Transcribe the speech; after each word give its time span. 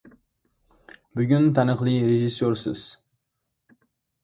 —Bugun 1.19 1.45
taniqli 1.59 1.95
rejissyorsiz. 2.07 2.89